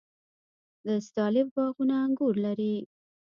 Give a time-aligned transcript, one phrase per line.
[0.85, 2.75] د استالف باغونه انګور لري.